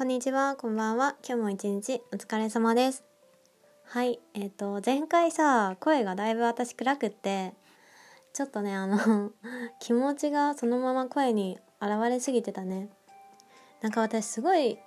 [0.00, 1.14] こんにちは、こんばんは。
[1.22, 3.04] 今日も一日お疲れ様です。
[3.84, 7.52] はい、えっ、と、前回さ、声がだいぶ私暗くって、
[8.32, 9.32] ちょっとね、あの、
[9.78, 12.88] 気持ちがそのまま声に現れすぎてたね。
[13.82, 14.78] なんか私すごい、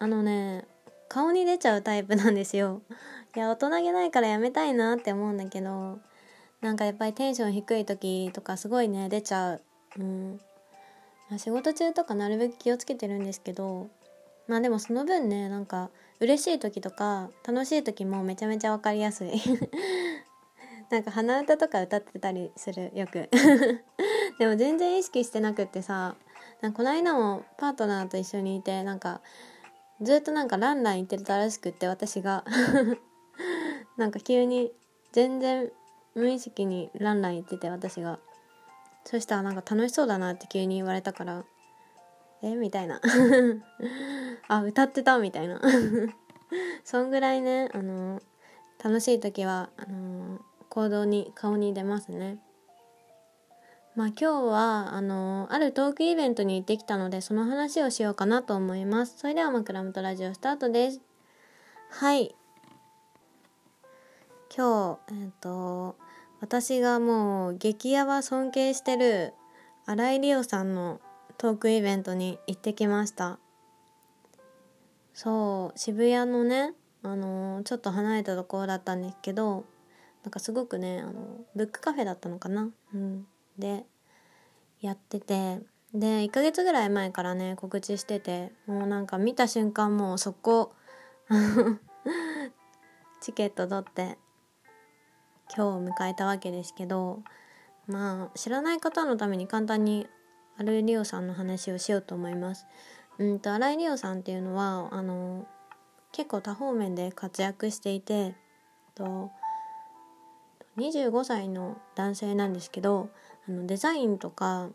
[0.00, 0.66] あのね、
[1.08, 2.82] 顔に出ちゃうタイプなんですよ。
[3.36, 6.00] いや、大人げないからやめたいなって思うんだけど、
[6.60, 9.62] なんかやっぱりテンション低い時とかすごいね、出ちゃう。
[10.00, 10.40] うん。
[11.38, 13.88] 仕事中とかなるべく気をつけてるんですけど
[14.48, 15.90] まあでもその分ねなんか
[16.20, 19.30] 嬉しい時とか楽しい時もめちゃめちゃ分かりやすい。
[20.90, 23.28] なんか鼻歌とか歌ってたりするよく。
[24.38, 26.16] でも全然意識してなくってさ
[26.60, 29.20] なんかこの間もパートナーと一緒にいてなんか
[30.02, 32.44] ずっとなんかランラン言ってたらしくって私が。
[33.96, 34.72] なんか急に
[35.12, 35.70] 全然
[36.14, 38.18] 無意識にランラン言ってて私が。
[39.04, 41.44] そしたらなんか楽しそうだなって急に言われたから
[42.42, 43.00] えみたいな。
[44.48, 45.60] あ歌ってたみたいな。
[46.84, 48.20] そんぐらいねあの
[48.82, 52.38] 楽しい時はあの行動に顔に出ますね。
[53.94, 59.18] まあ今日はあのあるトークイベントに行ってきたのでその話をしようかなと思います。
[59.18, 61.00] それでは枕元ラジオスタートです。
[61.90, 62.34] はい。
[64.56, 65.96] 今日えっ、と
[66.40, 69.34] 私がもう激ヤバ尊敬してる
[69.86, 71.00] 新井里央さんの
[71.40, 73.38] トークイベントに行ってきました。
[75.14, 79.64] そう渋谷のねあのーちょっと離れたところだったんですけど
[80.22, 82.68] なんかすごくねあのブックカフェだったのかな？
[82.92, 83.26] うん。
[83.58, 83.86] で
[84.82, 85.60] やってて
[85.94, 90.74] で1ヶ月ぐらい前からね告知しててもうなんか見た瞬間もう速攻
[93.22, 94.18] チケット取って
[95.56, 97.22] 今日を迎えたわけですけど
[97.86, 100.06] まあ知らない方のために簡単に
[100.60, 102.66] 新井里央さんの話をしようと思います。
[103.18, 105.46] うんと新井里央さんっていうのはあの
[106.12, 108.34] 結構多方面で活躍していて
[108.94, 109.30] と
[110.76, 113.08] 25歳の男性なんですけど
[113.48, 114.68] あのデザインとか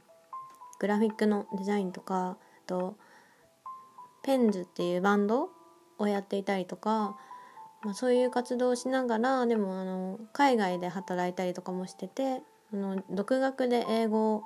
[0.79, 2.97] グラフィックのデザインとかと
[4.23, 5.49] ペンズっていうバンド
[5.99, 7.15] をやっていたりとか
[7.85, 12.41] まあ、そういう活動をしながらでもあの海外で働いたりとかもしてて
[12.73, 14.43] あの独学で英語を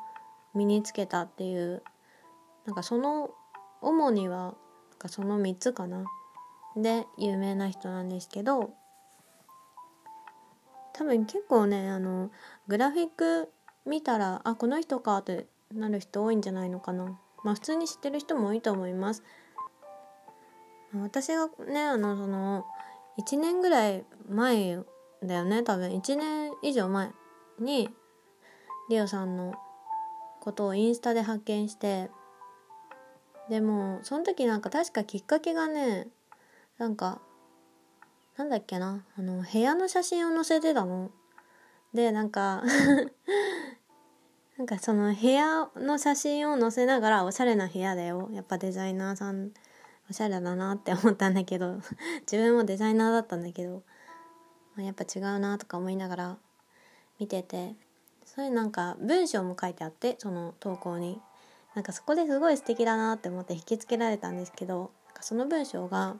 [0.54, 1.84] 身につけたっていう
[2.66, 3.32] なんかその
[3.82, 4.54] 主にはなん
[4.98, 6.06] かその3つかな。
[6.76, 8.74] で有名な人なんですけど
[10.94, 12.30] 多分結構ねあの
[12.68, 13.50] グラフィック
[13.86, 17.18] 見たらあこの人かってなる人多いんじゃないのかな。
[17.44, 19.24] まあ普通に知ってる人も多いと思います。
[20.94, 22.66] 私がねあのその
[23.18, 24.80] 1年ぐらい前
[25.24, 25.92] だよね多分。
[25.92, 27.12] 1年以上前
[27.59, 27.90] に
[28.90, 29.54] リオさんの
[30.40, 32.10] ことをインスタで発見して
[33.50, 36.08] でもその時なんか確かきっかけがね
[36.78, 37.20] なんか
[38.38, 41.12] なんだっけなあの部屋の写真を載せてたの。
[41.94, 42.64] でなんか
[44.58, 48.30] なんかその部屋の写真を載せながらおしゃれな部屋だよ。
[48.32, 49.52] やっぱデザイナーさん
[50.10, 51.82] おしゃれだなって思ったんだけど
[52.32, 53.84] 自分もデザイナーだったんだけど、
[54.76, 56.38] まあ、やっぱ違うなとか思いながら
[57.20, 57.89] 見てて。
[58.35, 61.19] それなんか文章も書いてあってその投稿に。
[61.75, 66.17] なんかそこですごい素敵だなって思って引きつけられたんですけどなんかその文章がなん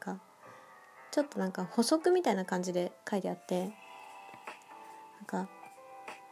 [0.00, 0.20] か
[1.12, 3.72] ちょっとなんか補足みたいな感じで書いてあってなん
[5.26, 5.48] か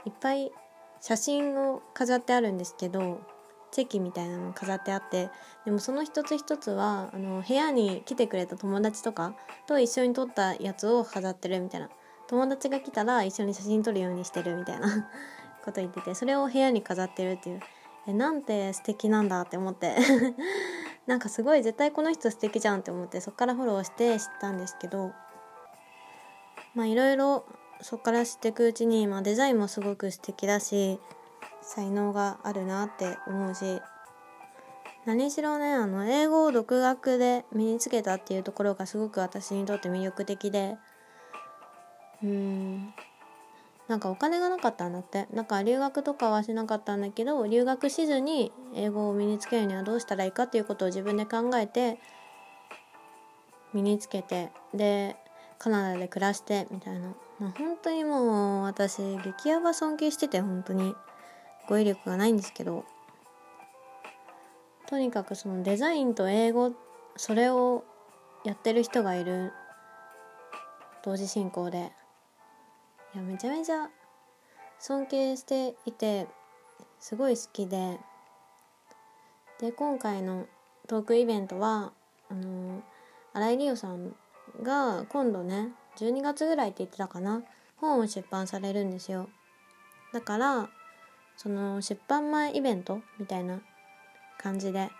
[0.07, 0.51] いっぱい
[1.01, 3.21] 写真を飾ってあるんですけど
[3.71, 5.29] チェキみたいなの飾ってあって
[5.65, 9.35] でもその一つ一つはあの部屋に来てくれた友達とか
[9.67, 11.91] と一緒に撮ったやつを飾ってるみたいな。
[12.29, 15.11] 友達が来たら一緒に写真撮るようにしてるみたいな
[15.65, 17.61] こと言っててそれを部屋に飾ってるっていう。
[18.07, 19.97] えなんて素敵なんだって思って。
[21.07, 25.13] なんかすごい絶対この人素敵じゃんって思ってそっからフォローして知ったんですけど
[26.75, 27.45] まあいろいろ
[27.83, 30.99] そっから知っていくうちに、まあ、デザインもすごく素敵だし
[31.61, 33.81] 才能があるなって思うし
[35.05, 40.79] 何しろねあの英語を独学で身につけたっていうところがすごく私にとって魅力的で
[42.25, 42.95] うん。
[43.87, 45.29] なんかお金がなかったんだって。
[45.33, 51.99] なんか留学とかはしなかったんだけど留学しずに英語を身につけるにはどうしたらいいかっていうことを自分で考えて
[53.73, 55.17] 身につけてで
[55.59, 60.95] カナダで暮らしてみたいな、まあ、本当にもう私激ヤバ尊敬してて本当に。
[61.67, 62.85] 語彙力がないんですけど。
[64.87, 66.73] とにかくそのデザインと英語
[67.17, 67.85] それを
[68.45, 69.53] やってる人がいる。
[71.03, 71.93] 同時進行で。
[73.15, 73.89] いやめちゃめちゃ
[74.81, 76.27] 尊敬していて
[76.99, 78.01] すごい好きで。
[79.61, 80.47] で今回の
[80.89, 81.93] トークイベントは
[82.29, 82.83] あの
[83.33, 84.17] 新井里代さん
[84.63, 87.45] が今度ね12月ぐらいって言ってたかな
[87.77, 89.29] 本を出版されるんですよ。
[90.13, 90.69] だから
[91.37, 93.61] その出版前イベントみたいな
[94.39, 94.91] 感じで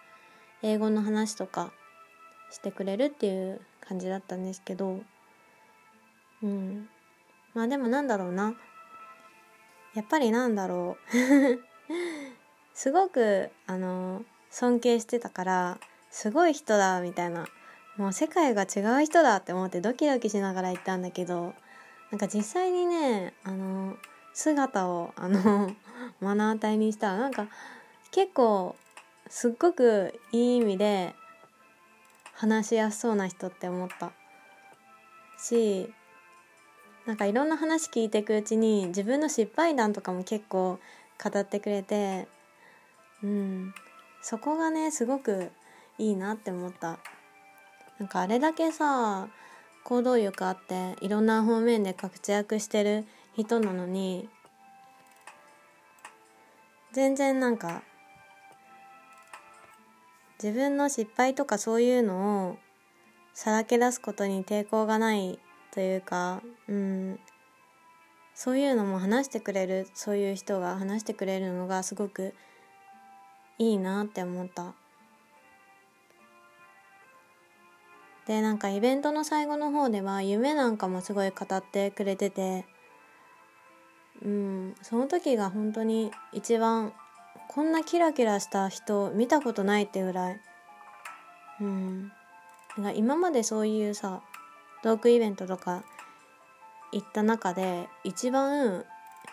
[0.63, 1.73] 英語の話とか
[2.51, 5.01] してくれるっていう感じだったんですけど。
[6.45, 6.89] うん。
[7.55, 8.55] まあでもなんだろうな。
[9.95, 11.61] やっぱりなんだろう。
[12.75, 15.79] すごくあの尊敬してたから
[16.11, 17.47] すごい人だみたいな。
[17.97, 21.55] もう世界が違う人だって思ってドキドキしながら行ったんだけど
[22.11, 23.97] なんか実際にねあの
[24.33, 25.71] 姿をあの
[26.21, 27.13] 目の当たりにした。
[27.13, 27.47] らなんか
[28.11, 28.75] 結構
[29.29, 31.15] すっごくいい意味で
[32.33, 34.11] 話しやすそうな人って思った。
[35.39, 35.93] し
[37.07, 40.79] なんかいろんな話聞いていくうちに自分の失敗談とかも結構
[41.23, 42.27] 語ってくれて
[43.23, 43.75] うん。
[44.23, 45.51] そこがねすごく
[45.99, 46.99] いいなって思った。
[47.99, 49.29] なんかあれだけさ
[49.85, 53.05] 行動力あっていろんな方面で活躍してる
[53.37, 54.29] 人なのに
[56.93, 57.83] 全然なんか
[60.43, 62.57] 自分の失敗とかそういうのを
[63.35, 65.39] さらけ出すことに抵抗がない
[65.75, 67.19] というか、うん、
[68.35, 72.33] そういうのも話してくれるそういう人が話してくれるのがすごく
[73.59, 74.75] いいなって思った。
[78.27, 82.65] でなんかイベントの最後の方では夢なんかもすごい語ってくれてて
[84.23, 84.75] うん。
[84.81, 86.93] その時が本当に一番
[87.49, 90.41] こんなキラキラした人見たことないってぐらい。
[91.61, 92.13] うん。
[92.79, 94.23] なんか今までそういうさ
[94.85, 95.83] トークイベントとか
[96.93, 98.85] 行った中で一番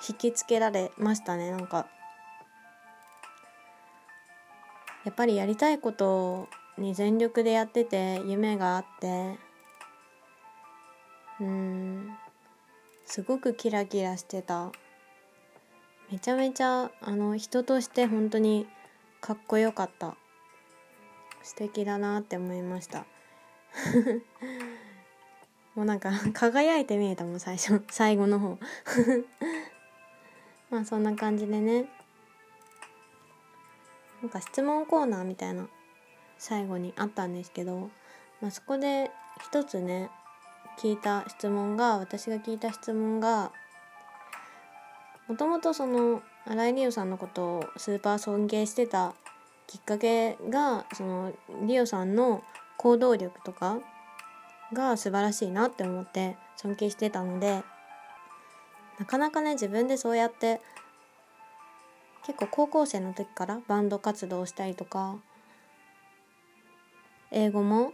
[0.07, 1.51] 引きつけられましたね。
[1.51, 1.88] なんか
[5.03, 9.36] やっぱりやりたいことに全力でやってて夢があって
[11.42, 12.15] うん
[13.06, 14.71] すごくキラキラしてた。
[16.09, 18.68] めちゃめちゃあの人として本当に
[19.19, 20.15] かっこよかった。
[21.44, 23.06] 素敵だなって思いました。
[25.75, 27.83] もうなんか 輝いて見えたもん最初。
[27.89, 28.57] 最後の方。
[30.69, 31.85] まあそんな感じでね。
[34.21, 35.68] なんか質問コーナーみたいな
[36.38, 37.89] 最後にあったんですけど、
[38.39, 40.12] まあ、そこで一つね
[40.77, 43.51] 聞いた質問が私が聞いた質問が
[45.27, 49.15] もともとその新井里代さんのことをスーパー尊敬してた
[49.65, 52.44] きっかけがその里代さんの
[52.77, 53.79] 行動力とか
[54.73, 57.63] が素晴らしいなって思って尊敬してたので
[59.00, 60.62] なかなかね自分でそうやって
[62.25, 65.18] 結構高校生の時からバンド活動をしたりとか
[67.31, 67.94] 英語も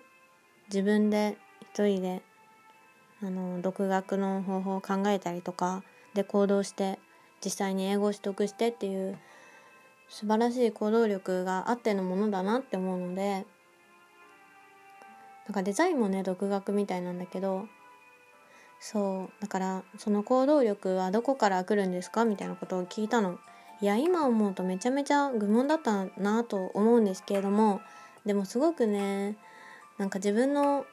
[0.68, 2.22] 自分で一人で
[3.24, 5.84] あの独学の方法を考えたりとか
[6.14, 7.00] で行動して
[7.44, 9.18] 実際に英語を取得してっていう
[10.10, 13.46] 素晴らしい行動力があってのものだなって思うので
[15.48, 17.68] なんかデザインもね独学みたいなんだけど
[18.80, 23.40] そうだからその行動力はどこから来るんですかみたいなことを聞いたの。
[23.80, 27.80] いや今思うとめちゃめちゃ愚問だったなと思うんですけれども
[28.26, 29.36] でもすごくね
[30.00, 30.86] なんか自分の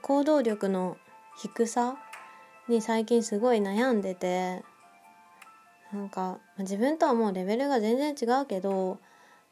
[0.00, 0.96] 行動力の
[1.36, 1.96] 低さ
[2.68, 4.62] に最近すごい悩んでて
[5.92, 9.00] なんか自分とはもうレベルが全然違うけど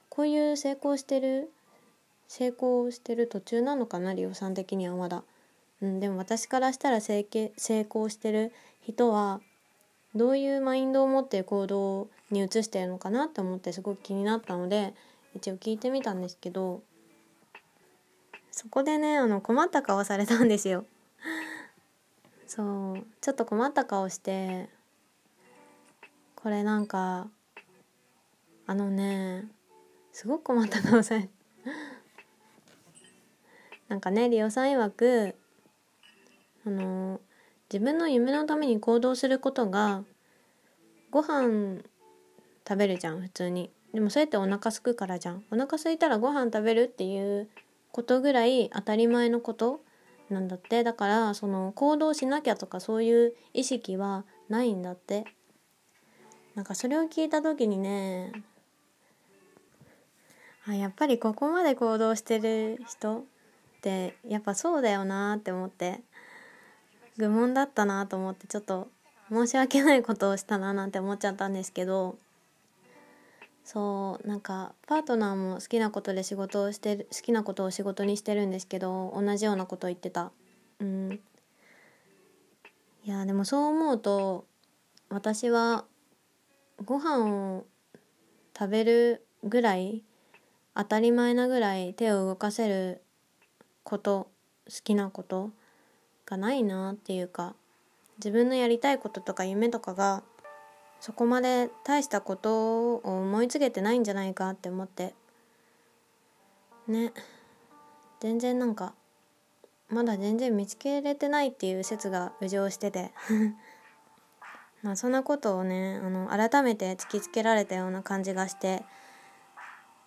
[0.09, 1.51] こういう成功してる
[2.29, 5.25] 成功してる途中なのかなリオさん的にはまだ。
[5.83, 8.53] うん、でも私からしたら成成功してる
[8.83, 9.41] 人は
[10.15, 14.95] どういうマインドを持って行動に移してるのかなって思ってすごく気になったので
[15.35, 16.83] 一応聞いてみたんですけど
[18.51, 20.87] そこでねあの困った顔されたんですよ。
[22.47, 24.71] そうちょっと困った顔して
[26.37, 27.29] これなんか
[28.67, 29.47] あのね
[30.13, 31.29] すごく困った顔され
[33.89, 35.35] なんかねリオさん曰く
[36.67, 37.21] あの
[37.73, 40.03] 自分の夢のために行動することが
[41.11, 41.83] ご飯
[42.67, 43.71] 食べるじゃん普通に。
[43.95, 45.45] でもそうやってお腹すくからじゃん。
[45.51, 47.49] お腹空いたらご飯食べるっていう
[47.93, 49.81] ことぐらい当たり前のこと
[50.29, 50.83] なんだって。
[50.83, 55.25] だからその行動しなきゃとかそういう意識はないんだって。
[56.57, 58.33] なんかそれを聞いた時にね
[60.67, 63.25] あやっぱりここまで行動してる人
[63.87, 66.01] ってやっぱそうだよなって思って
[67.19, 68.89] 愚問だったなと思ってちょっと
[69.31, 72.19] 申し訳ないことをしたななんて思っちゃったんですけど
[73.65, 80.31] そうなんかパートナーも好きなことで仕事をしてる好きなことを仕事にしてるんですけど同じようなこと言ってた。
[80.81, 81.21] うん。
[83.05, 84.47] いやでもそう思うと
[85.11, 85.85] 私は
[86.85, 87.67] ご飯を
[88.57, 90.03] 食べるぐらい
[90.75, 93.03] 当たり前なぐらい手を動かせる
[93.87, 94.29] こと
[94.67, 95.51] 好きなこと
[96.27, 97.55] がないなっていうか
[98.19, 100.25] 自分のやりたいこととか夢とかが
[101.01, 105.15] そこまで大したことを思いつけてないんじゃないかって思って。
[106.89, 107.13] ね。
[108.19, 108.95] 全然なんか
[109.89, 113.13] まだ全然見つけれてないっていう説が浮上してて。
[114.83, 118.85] まあそんなことをねあの改めて突きつけられたような感じがして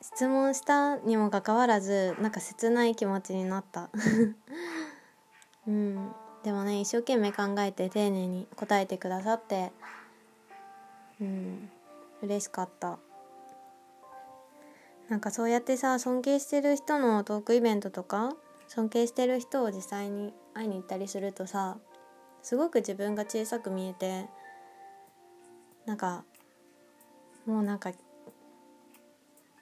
[0.02, 3.90] 質問したにもかかわらずなんか切ない気持ちになった。
[5.68, 6.12] うん。
[6.44, 9.74] でもね一生懸命考えて丁寧に答えてくださって
[11.20, 11.70] うん。
[12.22, 13.00] 嬉しかった。
[15.10, 18.36] なんかそうやってさ尊敬してる人のトークイベントとか
[18.68, 21.78] 尊敬してる人を実際に会いに行ったりするとさ
[22.44, 24.28] すごく自分が小さく見えて
[25.86, 26.24] なんか
[27.48, 27.92] もうなんか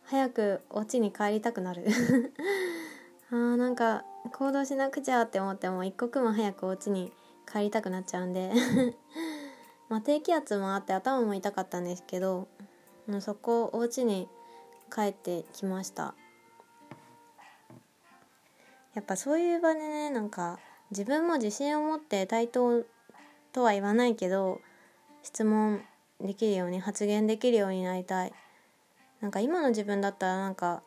[0.09, 1.83] 早くお家に帰りたくなる。
[3.29, 7.11] あーなんか行動しなくちゃって思っても一刻も早くお家に
[7.45, 8.53] 帰りたくなっちゃうんで。
[9.89, 12.47] まあ低気圧もあって頭も痛かったんですけど
[13.21, 14.29] そこお家に
[14.93, 16.15] 帰ってきました。
[18.93, 20.57] やっぱそういう場でねなんか
[20.91, 22.83] 自分も自信を持って対等
[23.51, 24.61] とは言わないけど
[25.21, 25.83] 質問
[26.21, 28.33] できるように発言できるようになりたい。
[29.21, 30.83] なんか今の自分だったらなんか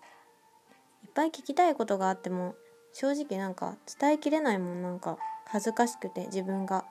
[1.05, 2.55] いっぱい聞きたいことがあっても
[2.93, 4.83] 正直なんか伝えきれないもん。
[4.83, 6.85] なんか恥ずかしくて自分が。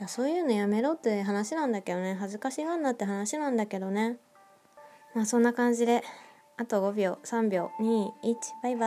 [0.00, 2.16] いやそういうのやめろって話なんだけどね。
[2.18, 4.18] 恥ずかしがんなって話なんだけどね。
[5.14, 6.02] まあそんな感じで。
[6.60, 8.12] あと5秒3秒21
[8.62, 8.86] バイバ